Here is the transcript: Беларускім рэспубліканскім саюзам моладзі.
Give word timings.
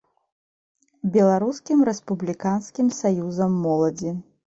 Беларускім 1.17 1.83
рэспубліканскім 1.89 2.87
саюзам 3.01 3.51
моладзі. 3.67 4.15